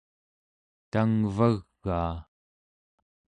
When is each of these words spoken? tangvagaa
tangvagaa 0.91 2.15